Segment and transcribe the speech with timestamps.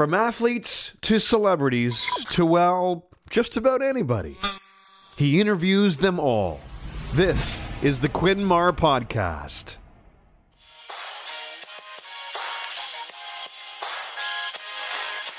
[0.00, 4.34] From athletes to celebrities to, well, just about anybody.
[5.18, 6.62] He interviews them all.
[7.12, 9.76] This is the Quinn Marr Podcast.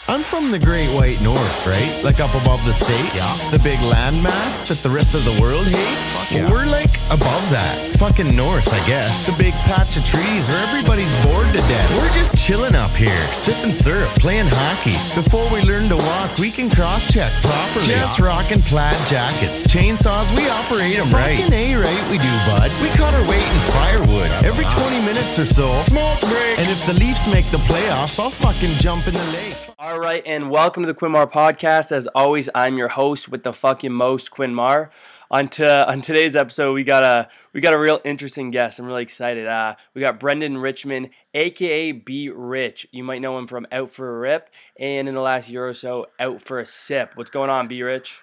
[0.07, 2.01] I'm from the Great White North, right?
[2.03, 3.15] Like up above the states.
[3.15, 3.49] Yeah.
[3.51, 6.15] The big landmass that the rest of the world hates.
[6.17, 6.51] Fuck yeah.
[6.51, 7.95] We're like above that.
[7.97, 9.25] Fucking north, I guess.
[9.27, 11.95] The big patch of trees where everybody's bored to death.
[11.95, 14.97] We're just chilling up here, sipping syrup, playing hockey.
[15.15, 17.85] Before we learn to walk, we can cross check properly.
[17.85, 21.39] Just rocking plaid jackets, chainsaws, we operate them right.
[21.39, 22.73] Fucking A right, we do, bud.
[22.81, 25.77] We cut our weight in firewood every 20 minutes or so.
[25.77, 26.50] Smoke break.
[26.71, 29.57] If the Leafs make the playoffs, I'll fucking jump in the lake.
[29.77, 31.91] All right, and welcome to the Quinn Marr podcast.
[31.91, 34.89] As always, I'm your host with the fucking most, Quinn Marr.
[35.29, 38.79] On to on today's episode, we got a we got a real interesting guest.
[38.79, 39.47] I'm really excited.
[39.47, 42.87] Uh, we got Brendan Richmond, aka B Rich.
[42.93, 44.49] You might know him from Out for a Rip,
[44.79, 47.11] and in the last year or so, Out for a Sip.
[47.15, 48.17] What's going on, B Rich?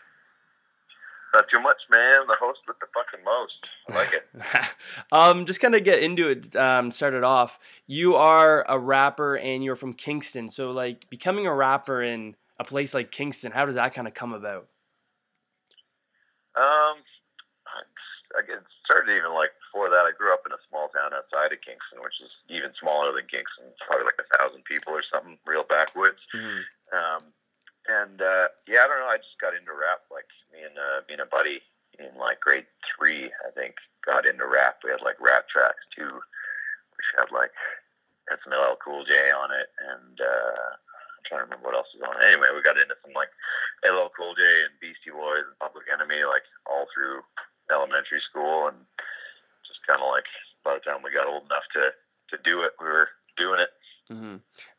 [1.35, 2.21] Not too much, man.
[2.27, 3.67] The host with the fucking most.
[3.89, 4.73] I like it.
[5.13, 6.57] um, just kind of get into it.
[6.57, 7.59] Um, started off.
[7.87, 10.51] You are a rapper and you're from Kingston.
[10.51, 14.15] So, like, becoming a rapper in a place like Kingston, how does that kind of
[14.15, 14.69] come about?
[16.57, 16.99] Um,
[18.35, 20.03] I, get started even like before that.
[20.03, 23.31] I grew up in a small town outside of Kingston, which is even smaller than
[23.31, 23.71] Kingston.
[23.71, 26.19] It's probably like a thousand people or something, real backwoods.
[26.35, 26.63] Mhm.
[26.91, 27.23] Um,
[27.89, 29.11] and uh, yeah, I don't know.
[29.11, 30.05] I just got into rap.
[30.13, 31.61] Like me and uh, me a buddy
[31.99, 34.85] in like grade three, I think, got into rap.
[34.85, 37.51] We had like rap tracks too, which had like
[38.29, 41.91] had some LL Cool J on it, and uh, I'm trying to remember what else
[41.97, 42.21] was on.
[42.21, 42.29] it.
[42.29, 43.33] Anyway, we got into some like
[43.83, 47.25] LL Cool J and Beastie Boys and Public Enemy, like all through
[47.73, 48.79] elementary school, and
[49.65, 50.29] just kind of like
[50.65, 51.93] by the time we got old enough to
[52.31, 53.73] to do it, we were doing it.
[54.13, 54.37] hmm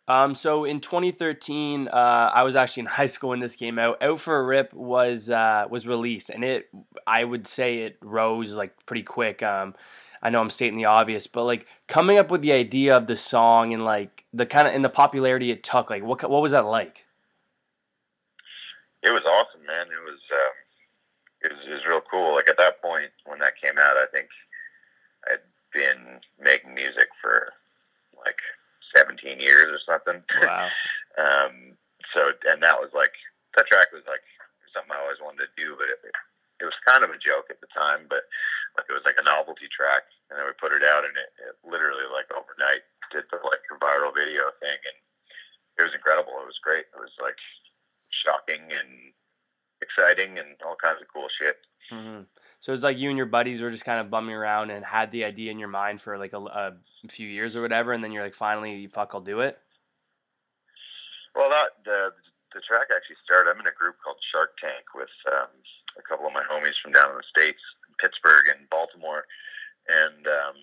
[0.10, 4.02] Um, so in 2013, uh, I was actually in high school when this came out.
[4.02, 6.70] Out for a Rip was uh, was released, and it
[7.08, 9.42] I would say it rose like pretty quick.
[9.42, 9.76] Um,
[10.22, 13.16] I know I'm stating the obvious, but like coming up with the idea of the
[13.16, 16.52] song and like the kind of and the popularity it took, like what what was
[16.52, 17.06] that like?
[19.02, 19.88] it was awesome, man.
[19.88, 20.56] It was um,
[21.42, 22.36] it was it was real cool.
[22.36, 24.28] Like at that point when that came out, I think
[25.32, 27.54] I'd been making music for
[28.18, 28.40] like
[28.96, 30.24] 17 years or something.
[30.42, 30.68] Wow.
[31.22, 31.78] um,
[32.16, 33.14] so and that was like
[33.58, 34.24] that track was like
[34.74, 36.00] something I always wanted to do, but it,
[36.62, 38.10] it was kind of a joke at the time.
[38.10, 38.26] But
[38.78, 41.30] like it was like a novelty track, and then we put it out, and it,
[41.42, 44.98] it literally like overnight did the like viral video thing, and
[45.78, 46.38] it was incredible.
[46.42, 46.90] It was great.
[46.90, 47.38] It was like
[48.10, 49.14] shocking and
[49.82, 51.58] exciting and all kinds of cool shit.
[51.90, 52.26] hmm
[52.60, 55.12] So it's like you and your buddies were just kind of bumming around and had
[55.12, 56.74] the idea in your mind for like a, a
[57.08, 59.58] few years or whatever, and then you're like, finally, fuck, I'll do it.
[61.36, 62.12] Well, that the
[62.52, 63.54] the track actually started.
[63.54, 65.54] I'm in a group called Shark Tank with um,
[65.96, 67.62] a couple of my homies from down in the states,
[68.02, 69.30] Pittsburgh and Baltimore,
[69.86, 70.58] and um,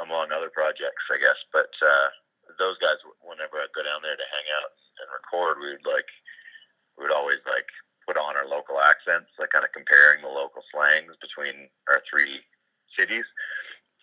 [0.00, 1.36] among other projects, I guess.
[1.52, 2.08] But uh,
[2.56, 4.72] those guys, whenever I'd go down there to hang out
[5.04, 6.08] and record, we would like
[6.96, 7.68] we would always like
[8.08, 8.63] put on our local
[9.04, 12.40] accents, like kind of comparing the local slangs between our three
[12.96, 13.24] cities.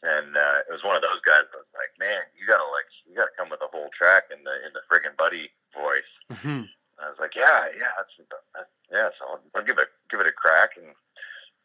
[0.02, 2.90] And uh, it was one of those guys that was like, "Man, you gotta like,
[3.06, 6.66] you gotta come with a whole track in the in the friggin' buddy voice." Mhm.
[6.98, 8.14] I was like, "Yeah, yeah, that's,
[8.54, 10.74] that's yeah." So I'll, I'll give it give it a crack.
[10.74, 10.90] And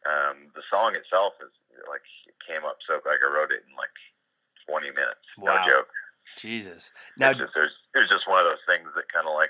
[0.05, 1.49] um, the song itself is
[1.89, 3.93] like it came up so like I wrote it in like
[4.69, 5.25] 20 minutes.
[5.41, 5.57] Wow.
[5.57, 5.89] No joke.
[6.37, 6.91] Jesus.
[7.17, 9.49] Now, It's just, there's, it was just one of those things that kind of like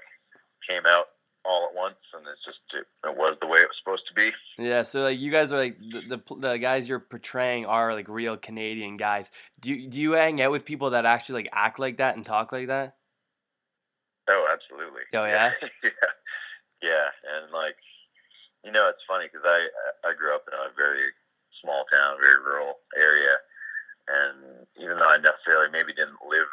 [0.64, 1.17] came out
[1.48, 4.14] all at once, and it's just it, it was the way it was supposed to
[4.14, 4.32] be.
[4.60, 8.10] Yeah, so like you guys are like the, the the guys you're portraying are like
[8.10, 9.32] real Canadian guys.
[9.62, 12.26] Do you, do you hang out with people that actually like act like that and
[12.26, 12.96] talk like that?
[14.30, 15.08] Oh, absolutely.
[15.16, 15.52] Oh, yeah?
[15.84, 16.12] yeah,
[16.84, 17.80] yeah, and like,
[18.66, 19.68] you know, it's funny because I
[20.04, 21.08] I grew up in a very
[21.64, 23.40] small town, very rural area,
[24.08, 26.52] and even though I necessarily maybe didn't live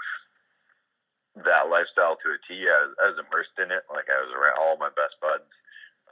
[1.43, 3.82] that lifestyle to a T, I was, I was immersed in it.
[3.91, 5.50] Like I was around all my best buds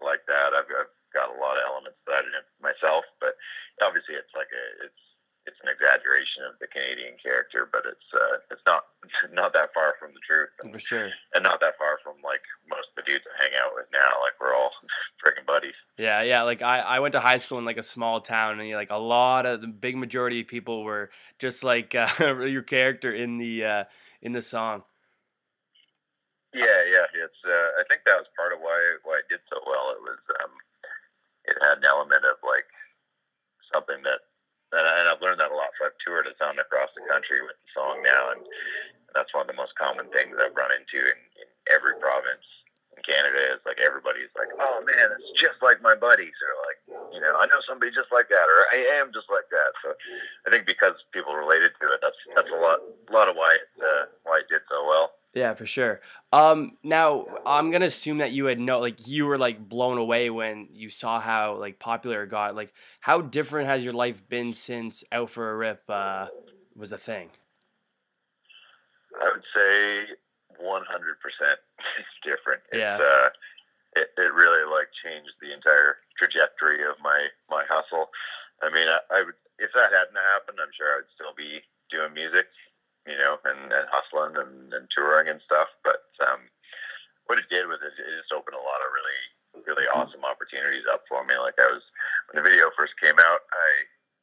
[0.03, 0.51] like that.
[0.51, 3.39] I've, I've got a lot of elements that I didn't myself, but
[3.79, 5.03] obviously it's like a it's
[5.45, 8.85] it's an exaggeration of the Canadian character, but it's uh, it's not
[9.33, 10.51] not that far from the truth.
[10.63, 11.11] And, For sure.
[11.35, 14.23] and not that far from like most of the dudes I hang out with now.
[14.23, 14.71] Like we're all
[15.23, 15.79] freaking buddies.
[15.99, 16.43] Yeah, yeah.
[16.43, 18.99] Like I, I went to high school in like a small town, and like a
[18.99, 22.09] lot of the big majority of people were just like uh,
[22.43, 23.85] your character in the uh,
[24.21, 24.83] in the song.
[26.53, 27.09] Yeah, yeah.
[27.17, 29.97] It's uh, I think that was part of why why it did so well.
[29.97, 30.53] It was um,
[31.49, 32.69] it had an element of like
[33.73, 34.21] something that
[34.77, 35.73] I, and I've learned that a lot.
[35.81, 38.45] So I've toured a ton across the country with the song now, and
[39.17, 42.45] that's one of the most common things I've run into in, in every province
[42.97, 46.81] in Canada is like everybody's like, oh man, it's just like my buddies, or like,
[47.17, 49.73] you know, I know somebody just like that, or I am just like that.
[49.81, 49.97] So
[50.45, 53.57] I think because people related to it, that's that's a lot, a lot of why
[53.57, 55.17] it uh, why it did so well.
[55.35, 56.01] Yeah, for sure.
[56.33, 60.29] Um, now I'm gonna assume that you had no, like, you were like blown away
[60.29, 62.55] when you saw how like popular it got.
[62.55, 66.27] Like, how different has your life been since Out for a Rip uh,
[66.77, 67.31] was a thing?
[69.21, 70.13] I would say
[70.61, 70.85] 100%
[72.25, 72.63] different.
[72.73, 72.97] Yeah.
[72.97, 73.29] It's, uh,
[73.97, 78.09] it, it really like changed the entire trajectory of my, my hustle.
[78.63, 82.15] I mean, I, I would, if that hadn't happened, I'm sure I'd still be doing
[82.15, 82.49] music,
[83.07, 85.69] you know, and, and hustling and, and touring and stuff.
[85.83, 86.47] But, um,
[87.27, 89.21] what it did was it, it just opened a lot of really,
[89.65, 91.39] really awesome opportunities up for me.
[91.39, 91.83] Like I was,
[92.29, 93.69] when the video first came out, I,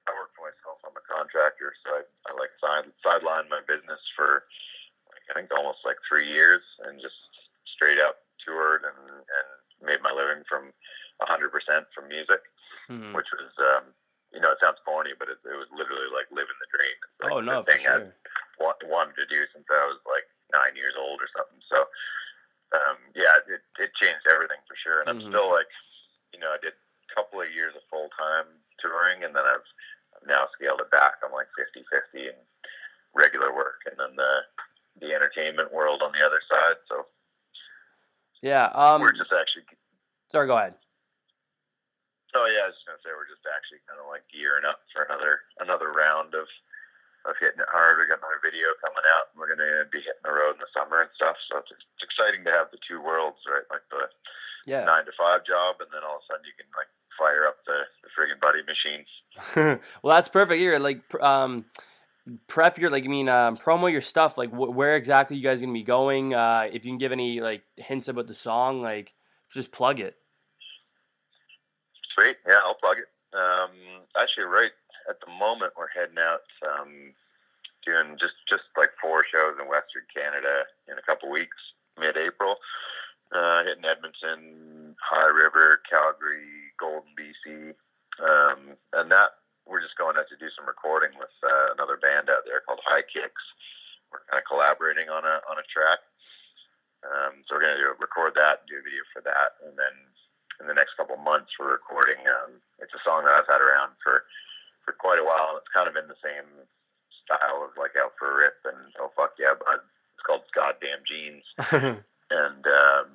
[0.07, 0.83] I worked for myself.
[0.83, 4.49] I'm a contractor, so I, I like side sidelined my business for
[5.13, 7.17] like I think almost like three years, and just
[7.69, 9.49] straight up toured and and
[9.85, 10.73] made my living from
[11.21, 12.41] 100 percent from music,
[12.89, 13.13] Mhm.
[13.13, 13.93] which was um,
[14.33, 16.97] you know it sounds corny, but it, it was literally like living the dream.
[17.21, 18.09] Like oh no, for sure.
[18.59, 21.61] Wanted to do since I was like nine years old or something.
[21.71, 21.87] So
[22.75, 25.29] um, yeah, it it changed everything for sure, and I'm Mhm.
[25.33, 25.69] still like
[26.33, 28.45] you know I did a couple of years of full time
[28.79, 29.65] touring, and then I've
[30.15, 31.17] I've now scaled it back.
[31.23, 32.37] I'm like 50 50 and
[33.13, 34.45] regular work, and then the
[35.01, 36.77] the entertainment world on the other side.
[36.87, 37.07] So
[38.41, 38.69] Yeah.
[38.75, 39.01] Um.
[39.01, 39.65] we're just actually.
[40.31, 40.45] Sorry.
[40.47, 40.75] Go ahead.
[42.35, 44.85] Oh yeah, I was just gonna say we're just actually kind of like gearing up
[44.93, 46.45] for another another round of
[47.25, 47.97] of hitting it hard.
[47.97, 49.29] We got another video coming out.
[49.29, 51.37] and We're gonna be hitting the road in the summer and stuff.
[51.49, 53.65] So it's, it's exciting to have the two worlds, right?
[53.69, 54.09] Like the
[54.65, 54.85] Yeah.
[54.89, 57.61] nine to five job, and then all of a sudden you can like fire up
[57.69, 59.09] the the friggin' buddy machines.
[60.01, 60.57] well, that's perfect.
[60.59, 61.65] Here, like, um,
[62.47, 64.37] prep your like, I mean, um, promo your stuff.
[64.37, 66.33] Like, wh- where exactly you guys gonna be going?
[66.33, 69.13] Uh, if you can give any like hints about the song, like,
[69.53, 70.15] just plug it.
[72.17, 72.37] Sweet.
[72.47, 73.09] Yeah, I'll plug it.
[73.33, 74.71] Um, actually, right
[75.09, 77.13] at the moment, we're heading out um,
[77.85, 81.57] doing just just like four shows in Western Canada in a couple weeks,
[81.99, 82.55] mid-April.
[83.29, 87.77] Uh, hitting Edmonton, High River, Calgary, Golden, BC,
[88.25, 89.37] um, and that
[89.69, 92.81] we're just going out to do some recording with uh, another band out there called
[92.89, 93.45] High Kicks.
[94.09, 94.41] We're kind
[95.07, 96.03] on a on a track.
[97.07, 99.95] Um, so we're going to record that, do a video for that, and then
[100.59, 102.19] in the next couple months we're recording.
[102.27, 104.27] Um, it's a song that I've had around for
[104.83, 105.55] for quite a while.
[105.55, 106.43] It's kind of in the same
[107.23, 109.79] style of like Out for a Rip and Oh Fuck Yeah Bud.
[109.79, 111.47] It's called Goddamn Jeans,
[112.35, 113.07] and um,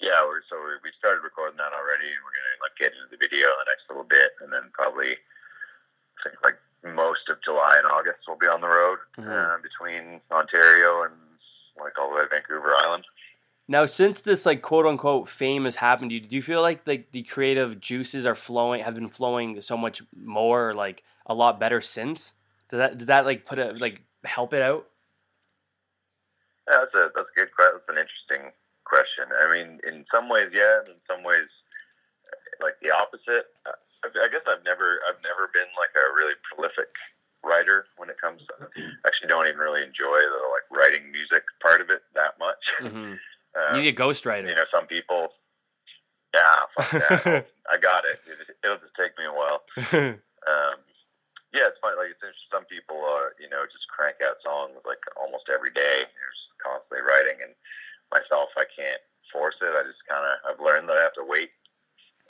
[0.00, 3.12] yeah, we're so we we started recording that already, and we're gonna like get into
[3.12, 6.56] the video in the next little bit, and then probably I think like
[6.88, 9.28] most of July and August we'll be on the road Mhm.
[9.28, 11.12] uh, between Ontario and
[12.16, 13.04] like all the way to Vancouver Island.
[13.68, 16.86] Now, since this like quote unquote fame has happened to you, do you feel like
[16.86, 21.58] like the creative juices are flowing, have been flowing so much more, like a lot
[21.58, 22.32] better since?
[22.68, 24.86] Does that does that like put it like help it out?
[26.70, 27.74] Yeah, that's a that's a good question.
[27.74, 28.52] That's an interesting
[28.84, 29.24] question.
[29.34, 31.50] I mean, in some ways, yeah, and in some ways,
[32.62, 33.50] like the opposite.
[33.66, 33.74] I
[34.06, 36.94] I guess I've never I've never been like a really prolific
[37.44, 38.42] writer when it comes.
[38.46, 38.54] to
[39.06, 42.62] Actually, don't even really enjoy the like writing music part of it that much.
[42.80, 43.14] hmm
[43.56, 44.48] Um, You need a ghostwriter.
[44.48, 45.32] you know, some people.
[46.34, 47.46] Yeah, fuck that.
[47.72, 48.20] I got it.
[48.28, 48.56] it.
[48.64, 49.62] It'll just take me a while.
[50.46, 50.78] Um,
[51.50, 51.98] yeah, it's funny.
[51.98, 52.52] Like it's interesting.
[52.54, 56.06] Some people are, you know, just crank out songs like almost every day.
[56.06, 57.42] They're just constantly writing.
[57.42, 57.50] And
[58.14, 59.02] myself, I can't
[59.34, 59.74] force it.
[59.74, 61.50] I just kind of I've learned that I have to wait,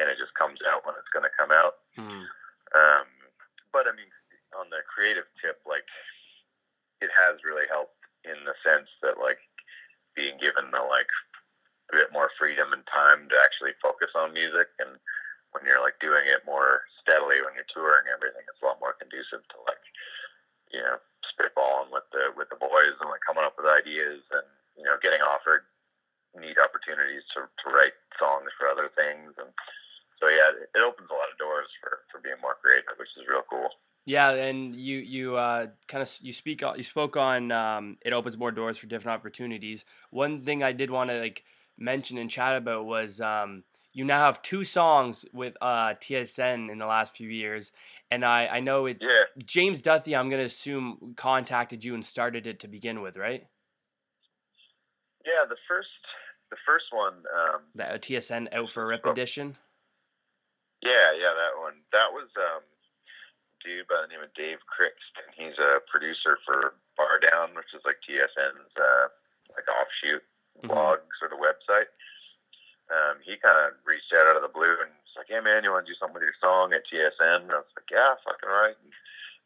[0.00, 1.84] and it just comes out when it's going to come out.
[2.00, 2.24] Mhm.
[2.72, 3.04] Um,
[3.68, 4.08] but I mean,
[4.66, 5.86] on the creative tip, like
[6.98, 7.94] it has really helped
[8.26, 9.38] in the sense that like
[10.18, 11.10] being given the like
[11.94, 14.66] a bit more freedom and time to actually focus on music.
[14.82, 14.98] And
[15.54, 18.92] when you're like doing it more steadily when you're touring everything it's a lot more
[19.00, 19.80] conducive to like
[20.68, 24.44] you know spitballing with the with the boys and like coming up with ideas and
[24.76, 25.64] you know getting offered
[26.36, 29.32] neat opportunities to, to write songs for other things.
[29.40, 29.48] And
[30.20, 33.24] so yeah it, opens a lot of doors for for being more creative which is
[33.24, 33.72] real cool
[34.06, 38.38] Yeah, and you you uh, kind of you speak you spoke on um, it opens
[38.38, 39.84] more doors for different opportunities.
[40.10, 41.42] One thing I did want to like
[41.76, 46.78] mention and chat about was um, you now have two songs with uh, TSN in
[46.78, 47.72] the last few years,
[48.08, 52.46] and I I know it yeah James Duthie I'm gonna assume contacted you and started
[52.46, 53.48] it to begin with, right?
[55.24, 55.88] yeah the first
[56.50, 59.10] the first one um That uh, TSN out for a rip Oh.
[59.10, 59.56] edition.
[60.82, 61.74] Yeah, yeah, that one.
[61.92, 62.62] That was um,
[63.66, 65.26] dude by the name of Dave Crixton.
[65.34, 69.10] He's a producer for BarDown, which is like TSN's uh,
[69.58, 70.22] like offshoot
[70.62, 70.68] Mhm.
[70.72, 71.90] blog sort of website.
[72.88, 75.66] Um, he kind of reached out out of the blue and was like, "Hey man,
[75.66, 78.14] you want to do something with your song at TSN?" And I was like, "Yeah,
[78.24, 78.94] fucking right." And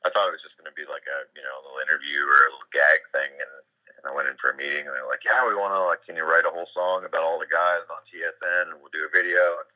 [0.04, 2.20] I thought it was just going to be like a you know a little interview
[2.28, 3.52] or a little gag thing, and,
[3.96, 6.04] and I went in for a meeting and they're like, "Yeah, we want to like,
[6.04, 9.08] can you write a whole song about all the guys on TSN and we'll do
[9.08, 9.68] a video." And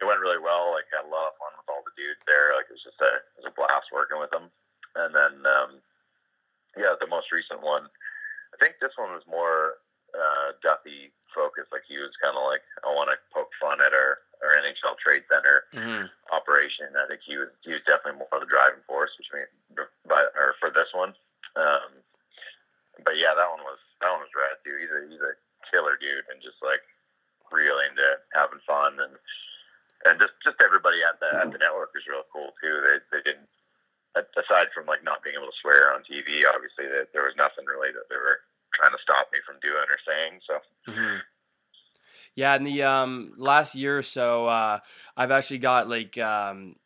[0.00, 0.72] it went really well.
[0.72, 1.57] Like had a lot of fun
[1.98, 2.54] dudes there.
[2.54, 4.46] Like it was just a it was a blast working with them.
[4.94, 5.70] And then um,
[6.78, 7.90] yeah, the most recent one,
[8.54, 9.82] I think this one was more
[10.14, 11.74] uh, Duthie focused.
[11.74, 14.96] Like he was kind of like, I want to poke fun at our, our NHL
[15.02, 16.92] Trade Center hmm operation.
[16.92, 19.48] I think he was he was definitely more the driving force between,
[20.04, 21.16] but or for this one.
[21.56, 22.04] Um,
[23.00, 24.76] but yeah, that one was that one was rad too.
[24.76, 25.34] He's a he's a
[25.72, 26.84] killer dude and just like
[27.48, 28.04] real into
[28.36, 29.16] having fun and
[30.04, 32.76] and just just everybody at the at the network was real cool too.
[32.84, 33.48] They they didn't
[34.36, 36.44] aside from like not being able to swear on TV.
[36.44, 39.86] Obviously, that there was nothing really that they were trying to stop me from doing
[39.88, 40.40] or saying.
[40.46, 40.54] So
[40.88, 41.22] hmm
[42.38, 44.78] Yeah, in the um, last year or so, uh,
[45.16, 46.76] I've actually got like um,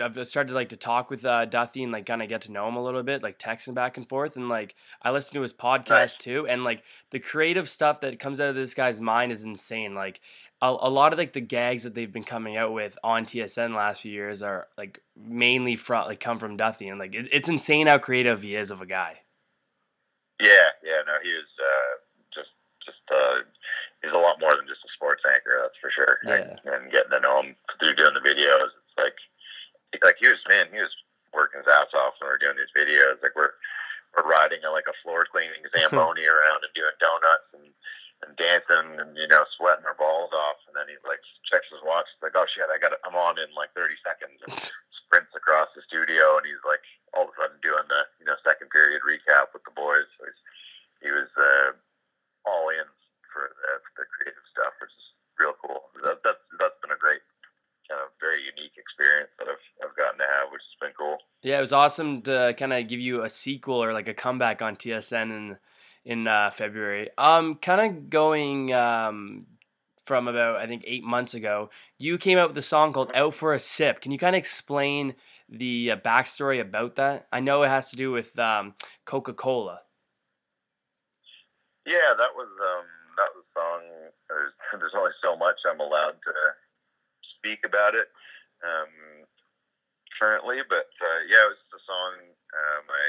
[0.00, 2.68] I've started like to talk with uh, Duthie and like kind of get to know
[2.68, 5.52] him a little bit, like texting back and forth, and like I listen to his
[5.52, 6.14] podcast Nice.
[6.14, 9.96] too, and like the creative stuff that comes out of this guy's mind is insane.
[9.96, 10.20] Like
[10.62, 13.74] a, a lot of like the gags that they've been coming out with on TSN
[13.74, 17.48] last few years are like mainly from like come from Duthie, and like it, it's
[17.48, 19.22] insane how creative he is of a guy.
[20.38, 21.98] yeah, yeah, no, he was uh,
[22.32, 22.50] just
[22.86, 23.42] just uh,
[24.02, 25.58] he's a lot more than just a sports anchor.
[25.62, 26.18] That's for sure.
[26.24, 26.58] Yeah.
[26.64, 29.18] And, and getting to know him through doing the videos, it's like
[30.04, 30.94] like he was man, he was
[31.32, 33.20] working his ass off when we were doing these videos.
[33.22, 33.56] Like we're
[34.16, 37.68] we're riding a, like a floor cleaning zamboni around and doing donuts and
[38.26, 40.58] and dancing and you know sweating our balls off.
[40.66, 42.06] And then he like checks his watch.
[42.14, 42.98] He's like, oh shit, I got.
[43.06, 44.38] I'm on in like 30 seconds.
[44.46, 44.54] And
[45.08, 46.84] sprints across the studio and he's like
[47.16, 50.04] all of a sudden doing the you know second period recap with the boys.
[50.20, 50.40] So he's,
[51.08, 51.72] he was uh,
[52.44, 52.84] all in
[53.32, 55.06] for the, for the creative stuff, which is
[55.40, 55.88] real cool.
[56.04, 57.24] That, that's that's been a great
[57.88, 61.16] kind of very unique experience that I've I've gotten to have, which has been cool.
[61.48, 64.60] Yeah, it was awesome to kind of give you a sequel or like a comeback
[64.60, 65.56] on TSN in
[66.04, 67.08] in uh, February.
[67.16, 69.46] Um, kind of going um
[70.04, 73.32] from about I think eight months ago, you came out with a song called "Out
[73.32, 75.14] for a Sip." Can you kind of explain
[75.48, 77.26] the uh, backstory about that?
[77.32, 78.74] I know it has to do with um,
[79.06, 79.80] Coca Cola.
[81.86, 82.84] Yeah, that was um,
[83.16, 83.80] that was a song.
[84.28, 86.32] There's, there's only so much I'm allowed to
[87.38, 88.08] speak about it
[88.62, 89.17] um,
[90.18, 92.12] currently, but uh, yeah, it was just a song.
[92.50, 93.06] Uh, my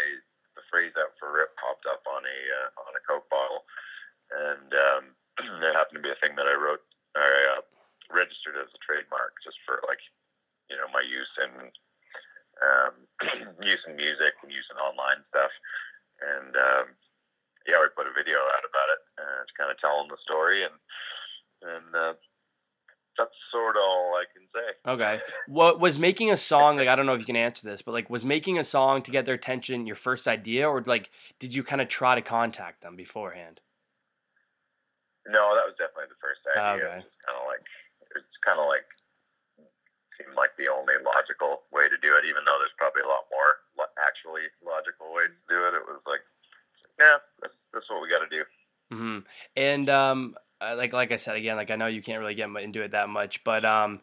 [0.56, 3.66] the phrase "out for rip" popped up on a uh, on a Coke bottle,
[4.30, 5.04] and um,
[5.66, 6.86] it happened to be a thing that I wrote.
[7.18, 7.62] I uh,
[8.14, 10.02] registered as a trademark just for like
[10.70, 11.74] you know my use in
[12.62, 12.94] um,
[13.66, 15.52] use in music and use in online stuff,
[16.22, 16.86] and um,
[17.68, 19.02] yeah, we put a video out about it.
[19.18, 20.78] Uh, it's kind of telling the story, and
[21.64, 22.14] and uh,
[23.18, 24.68] that's sort of all I can say.
[25.00, 25.20] Okay.
[25.48, 27.94] What was making a song like I don't know if you can answer this, but
[27.94, 31.54] like was making a song to get their attention your first idea, or like did
[31.54, 33.62] you kind of try to contact them beforehand?
[35.28, 36.86] No, that was definitely the first idea.
[36.86, 36.98] Okay.
[37.06, 37.66] It's kind of like
[38.16, 38.86] it's kind of like
[40.20, 43.24] seemed like the only logical way to do it, even though there's probably a lot
[43.32, 45.74] more lo- actually logical ways to do it.
[45.80, 46.24] It was like,
[47.00, 48.44] yeah, that's, that's what we got to do.
[48.92, 49.20] hmm
[49.56, 52.50] And um, uh, like like I said again, like I know you can't really get
[52.50, 54.02] into it that much, but um,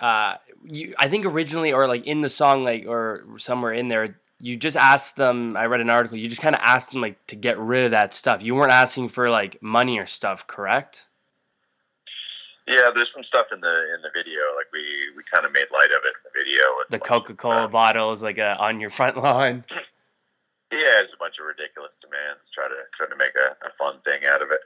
[0.00, 4.18] uh, you I think originally or like in the song like or somewhere in there,
[4.38, 5.56] you just asked them.
[5.56, 6.18] I read an article.
[6.18, 8.42] You just kind of asked them like to get rid of that stuff.
[8.42, 11.04] You weren't asking for like money or stuff, correct?
[12.66, 14.40] Yeah, there's some stuff in the in the video.
[14.56, 14.84] Like we
[15.16, 16.64] we kind of made light of it in the video.
[16.78, 19.64] with The a bunch of, Coca Cola bottles like uh, on your front lawn.
[20.70, 22.44] Yeah, it's a bunch of ridiculous demands.
[22.52, 24.60] Try to try to make a, a fun thing out of it.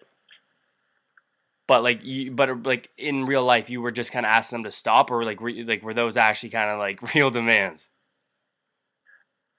[1.72, 4.64] But like you, but like in real life, you were just kind of asking them
[4.64, 7.88] to stop, or like were, like were those actually kind of like real demands?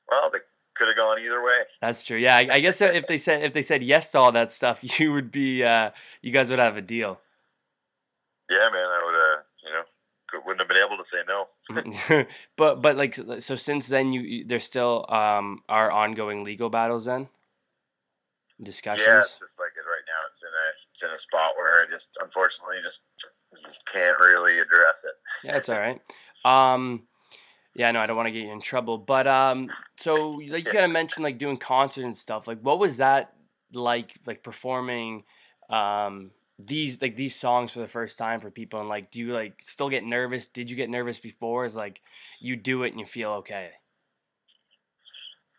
[0.07, 0.37] Well, they
[0.75, 1.63] could have gone either way.
[1.81, 2.17] That's true.
[2.19, 4.81] Yeah, I, I guess if they said if they said yes to all that stuff,
[4.99, 5.89] you would be uh,
[6.21, 7.19] you guys would have a deal.
[8.47, 9.83] Yeah, man, I would have, you know,
[10.29, 11.23] could, wouldn't have been able to say
[12.13, 12.27] no.
[12.57, 17.05] but but like so since then you, you there still um are ongoing legal battles
[17.05, 17.27] then
[18.61, 19.07] discussions.
[19.07, 20.21] Yeah, it's just like it right now.
[20.29, 21.72] It's in a it's in a spot where
[22.23, 25.15] unfortunately just, just can't really address it.
[25.43, 26.01] Yeah, it's all right.
[26.45, 27.03] Um,
[27.75, 30.71] yeah, no, I don't want to get you in trouble, but um, so like you
[30.71, 32.47] kind of mentioned like doing concerts and stuff.
[32.47, 33.33] Like, what was that
[33.73, 34.13] like?
[34.25, 35.23] Like performing
[35.69, 39.33] um these like these songs for the first time for people, and like, do you
[39.33, 40.47] like still get nervous?
[40.47, 41.65] Did you get nervous before?
[41.65, 41.99] Is like
[42.39, 43.71] you do it and you feel okay?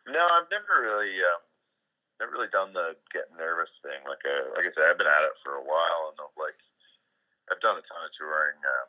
[0.06, 1.16] No, I've never really.
[1.18, 1.40] Um,
[2.20, 4.02] never really done the getting nervous thing.
[4.06, 6.58] Like uh, like I said, I've been at it for a while, and I've like
[7.50, 8.88] I've done a ton of touring um,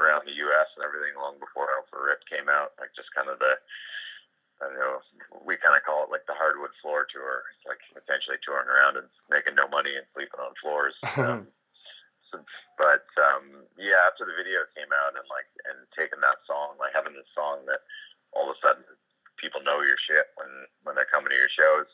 [0.00, 0.68] around the U.S.
[0.74, 2.74] and everything long before Out for a Rip came out.
[2.80, 3.58] Like just kind of the
[4.60, 5.00] I don't know.
[5.40, 7.48] We kind of call it like the hardwood floor tour.
[7.56, 10.96] It's like essentially touring around and making no money and sleeping on floors.
[11.16, 11.48] um,
[12.28, 12.44] so,
[12.76, 16.92] but um, yeah, after the video came out and like and taking that song, like
[16.92, 17.80] having this song that
[18.36, 18.84] all of a sudden
[19.40, 20.52] people know your shit when
[20.84, 21.88] when they're coming to your shows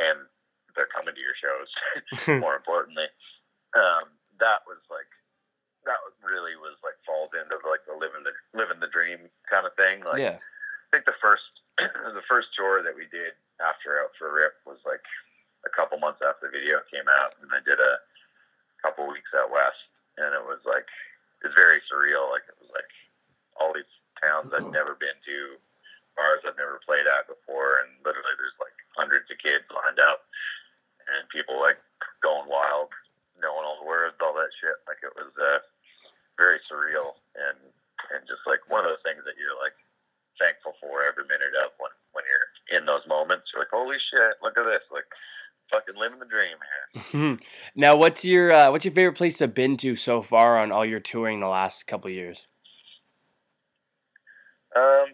[0.00, 0.24] and
[0.72, 1.68] they're coming to your shows.
[2.42, 3.08] more importantly,
[3.74, 5.08] um, that was like
[5.86, 9.74] that really was like falls into like the living the living the dream kind of
[9.78, 10.02] thing.
[10.02, 10.38] Like yeah.
[10.38, 11.46] I think the first
[11.78, 15.02] the first tour that we did after Out for a Rip was like
[15.64, 17.98] a couple months after the video came out, and I did a
[18.82, 19.82] couple weeks out west,
[20.18, 20.86] and it was like
[21.42, 22.30] it's very surreal.
[22.30, 22.90] Like it was like
[23.58, 23.88] all these
[24.22, 25.38] towns I'd never been to,
[26.16, 30.24] bars I've never played at before, and literally there's like hundreds of kids lined up,
[31.10, 31.78] and people like
[32.24, 32.94] going wild,
[33.42, 34.80] knowing all the words, all that shit.
[34.88, 35.60] Like it was uh,
[36.40, 37.58] very surreal, and
[38.46, 39.76] like one of those things that you're like
[40.38, 43.50] thankful for every minute of when when you're in those moments.
[43.52, 45.08] You're like, holy shit, look at this, like
[45.70, 46.56] fucking living the dream
[47.12, 47.38] here.
[47.74, 50.84] now, what's your uh, what's your favorite place to been to so far on all
[50.84, 52.46] your touring the last couple years?
[54.74, 55.06] Um,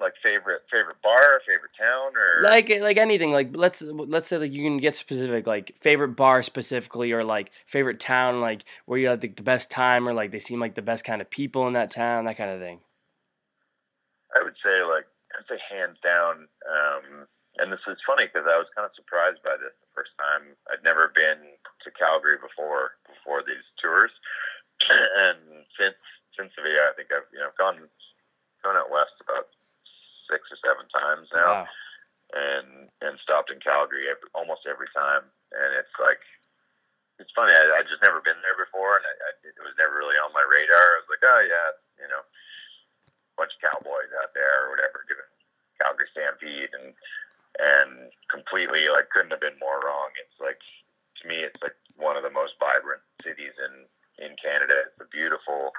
[0.00, 3.32] like favorite favorite bar, favorite town, or like like anything.
[3.32, 7.50] Like let's let's say like you can get specific, like favorite bar specifically, or like
[7.66, 10.74] favorite town, like where you had the, the best time, or like they seem like
[10.74, 12.80] the best kind of people in that town, that kind of thing.
[14.36, 16.48] I would say like I'd say hands down.
[16.68, 17.26] Um,
[17.58, 20.54] and this is funny because I was kind of surprised by this the first time.
[20.70, 24.14] I'd never been to Calgary before before these tours,
[24.90, 25.98] and since
[26.38, 27.82] since the video, I think I've you know gone
[28.62, 29.50] gone out west about
[30.30, 31.87] six or seven times now, wow.
[32.34, 35.24] And and stopped in Calgary every, almost every time.
[35.52, 36.20] And it's like
[37.18, 37.52] it's funny.
[37.52, 40.30] I, I just never been there before, and I, I, it was never really on
[40.36, 40.76] my radar.
[40.76, 41.68] I was like, oh yeah,
[42.04, 42.22] you know
[43.38, 45.30] bunch of cowboys out there or whatever doing
[45.78, 46.90] Calgary Stampede and
[47.62, 50.10] and completely like couldn't have been more wrong.
[50.18, 50.58] It's like
[51.22, 53.86] to me it's like one of the most vibrant cities in
[54.18, 54.90] in Canada.
[54.90, 55.70] It's a beautiful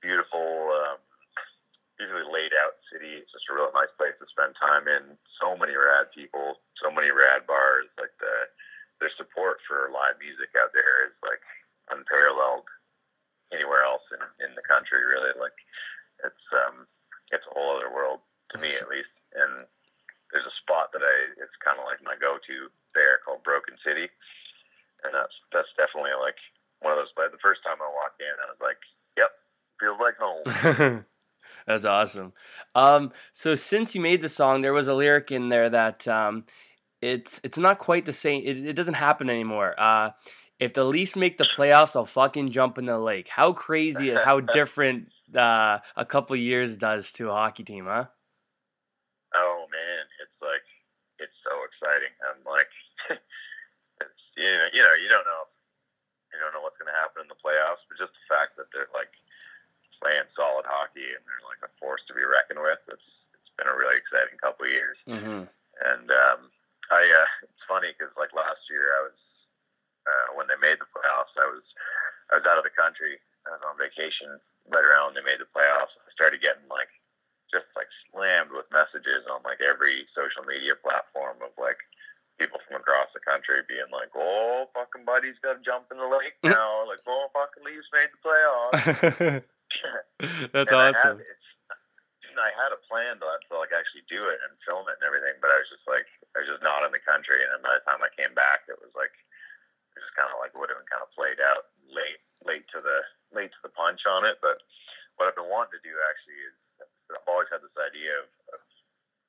[0.00, 0.98] beautiful um,
[2.00, 3.20] beautifully laid out city.
[3.20, 5.20] It's just a real nice place to spend time in.
[5.54, 7.86] So many rad people, so many rad bars.
[7.94, 8.50] Like the
[8.98, 11.42] their support for live music out there is like
[11.94, 12.66] unparalleled
[13.54, 15.30] anywhere else in, in the country really.
[15.38, 15.54] Like
[16.26, 16.90] it's um,
[17.30, 18.18] it's a whole other world
[18.50, 19.14] to me at least.
[19.38, 19.62] And
[20.34, 22.66] there's a spot that I it's kind of like my go-to
[22.98, 24.10] there called Broken City,
[25.06, 26.38] and that's that's definitely like
[26.82, 27.14] one of those.
[27.14, 28.82] But the first time I walked in, I was like,
[29.14, 29.30] "Yep,
[29.78, 30.42] feels like home."
[31.70, 32.34] that's awesome.
[32.74, 36.44] Um, so since you made the song, there was a lyric in there that um,
[37.00, 38.42] it's it's not quite the same.
[38.44, 39.78] It, it doesn't happen anymore.
[39.78, 40.10] Uh,
[40.58, 43.28] if the Leafs make the playoffs, I'll fucking jump in the lake.
[43.28, 48.06] How crazy and how different uh, a couple years does to a hockey team, huh?
[49.34, 50.66] Oh man, it's like
[51.18, 52.14] it's so exciting.
[52.22, 52.70] I'm like,
[54.00, 55.44] it's you know, you know, you don't know,
[56.32, 58.70] you don't know what's going to happen in the playoffs, but just the fact that
[58.70, 59.10] they're like
[60.04, 62.84] playing solid hockey and they're like a force to be reckoned with.
[62.92, 65.00] It's it's been a really exciting couple of years.
[65.08, 65.48] Mm-hmm.
[65.48, 66.52] And um,
[66.92, 69.18] I, uh, it's funny because like last year I was
[70.04, 71.64] uh, when they made the playoffs, I was
[72.28, 73.16] I was out of the country.
[73.48, 74.36] I was on vacation
[74.70, 76.88] right around when they made the playoffs, I started getting like
[77.52, 81.78] just like slammed with messages on like every social media platform of like
[82.40, 86.08] people from across the country being like, "Oh, fucking buddy's got to jump in the
[86.08, 89.42] lake now!" like, "Oh, fucking Leafs made the playoffs."
[90.52, 91.34] That's and awesome had,
[92.38, 95.38] I had a plan to, to like actually do it and film it and everything,
[95.38, 97.38] but I was just like, I was just not in the country.
[97.40, 99.14] And then by the time I came back, it was like,
[99.94, 102.82] it just kind of like would have been kind of played out late, late to
[102.82, 104.42] the late to the punch on it.
[104.42, 104.62] But
[105.16, 106.56] what I've been wanting to do actually is
[107.14, 108.60] I've always had this idea of, of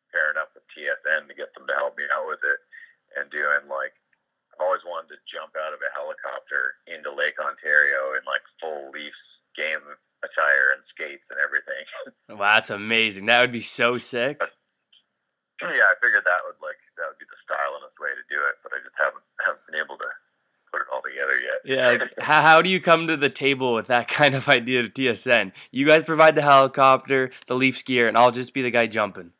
[0.09, 2.59] pairing up with TSN to get them to help me out with it
[3.19, 3.93] and doing like
[4.55, 8.89] I've always wanted to jump out of a helicopter into Lake Ontario in like full
[8.89, 9.19] Leafs
[9.53, 9.83] game
[10.25, 11.85] attire and skates and everything.
[12.37, 13.25] Wow, that's amazing.
[13.27, 14.39] That would be so sick.
[15.61, 18.59] Yeah, I figured that would like that would be the stylish way to do it,
[18.61, 20.09] but I just haven't haven't been able to
[20.71, 21.59] put it all together yet.
[21.63, 21.87] Yeah,
[22.19, 25.51] how, how do you come to the table with that kind of idea to TSN?
[25.71, 29.31] You guys provide the helicopter, the Leafs gear, and I'll just be the guy jumping.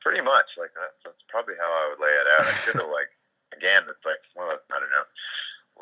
[0.00, 2.46] Pretty much, like that, that's probably how I would lay it out.
[2.48, 3.12] I should have like
[3.52, 5.04] again, it's like well, I don't know.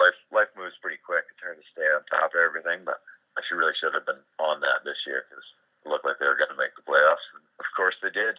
[0.03, 1.31] Life life moves pretty quick.
[1.31, 3.01] It's hard to stay on top of everything, but
[3.39, 5.45] I should really should have been on that this year because
[5.85, 7.23] it looked like they were going to make the playoffs.
[7.37, 8.35] And of course, they did.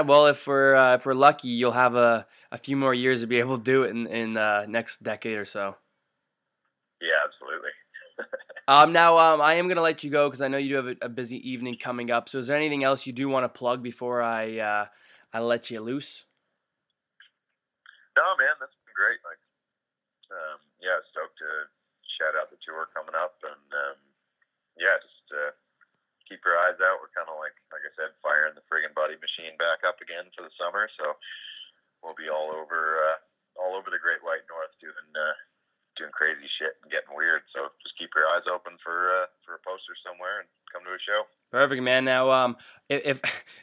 [0.00, 3.20] Yeah, well, if we're uh, if we're lucky, you'll have a a few more years
[3.20, 5.76] to be able to do it in in uh, next decade or so.
[7.02, 7.68] Yeah, absolutely.
[8.68, 10.86] um, now um, I am gonna let you go because I know you do have
[10.86, 12.30] a, a, busy evening coming up.
[12.30, 14.86] So is there anything else you do want to plug before I uh,
[15.34, 16.24] I let you loose?
[18.16, 19.20] No, man, that's been great.
[19.20, 19.42] Like,
[20.32, 21.68] um, yeah, stoked to
[22.16, 24.00] shout out the tour coming up, and um,
[24.80, 25.52] yeah, just uh,
[26.30, 27.02] keep your eyes out.
[27.02, 30.30] We're kind of like, like I said, firing the friggin' buddy machine back up again
[30.30, 30.86] for the summer.
[30.94, 31.18] So
[32.06, 33.18] we'll be all over, uh,
[33.58, 35.34] all over the Great White North doing, uh,
[35.98, 37.42] doing crazy shit and getting weird.
[37.50, 40.94] So just keep your eyes open for, uh, for a poster somewhere and come to
[40.94, 41.26] a show.
[41.50, 42.06] Perfect, man.
[42.06, 42.56] Now, um,
[42.88, 43.20] if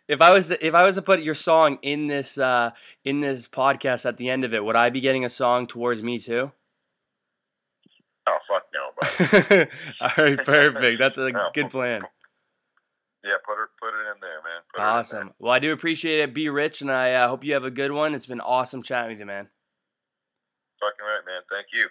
[0.08, 2.71] if I was to, if I was to put your song in this uh,
[3.06, 6.03] in this podcast at the end of it, would I be getting a song towards
[6.03, 6.51] me too?
[8.27, 8.88] Oh fuck no,
[10.01, 10.99] All right, perfect.
[10.99, 12.01] That's a no, good plan.
[13.28, 14.62] Yeah, put it put it in there, man.
[14.74, 15.28] Put awesome.
[15.28, 15.36] There.
[15.40, 16.34] Well, I do appreciate it.
[16.34, 18.16] B Rich, and I uh, hope you have a good one.
[18.16, 19.50] It's been awesome chatting with you, man.
[20.80, 21.42] Fucking right, man.
[21.52, 21.90] Thank you.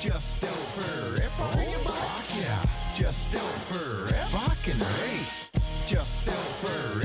[0.00, 2.62] Just over fuck yeah.
[2.94, 5.50] Just over fucking right.
[5.86, 7.02] Just over